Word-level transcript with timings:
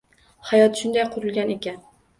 Hayot 0.51 0.81
shunday 0.81 1.07
qurilgan 1.15 1.57
ekan. 1.61 1.83